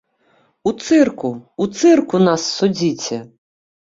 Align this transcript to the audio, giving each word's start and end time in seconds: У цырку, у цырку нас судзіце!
У 0.69 0.71
цырку, 0.85 1.29
у 1.65 1.67
цырку 1.81 2.21
нас 2.29 2.47
судзіце! 2.61 3.21